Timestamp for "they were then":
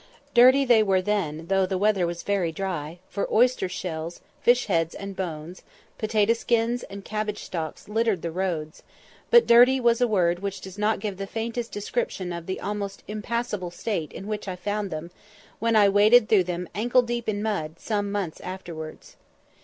0.65-1.45